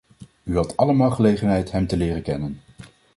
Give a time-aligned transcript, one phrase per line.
[0.43, 2.59] U had allemaal gelegenheid hem te leren kennen.